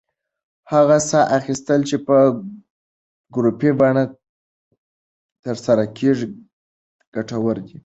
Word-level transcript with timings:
هغه 0.71 0.97
ساه 1.09 1.25
اخیستل 1.37 1.79
چې 1.89 1.97
په 2.07 2.17
ګروپي 3.35 3.71
بڼه 3.79 4.03
ترسره 5.43 5.85
کېږي، 5.97 6.27
ګټور 7.15 7.57
دی. 7.67 7.77